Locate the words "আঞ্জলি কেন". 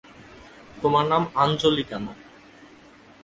1.35-2.05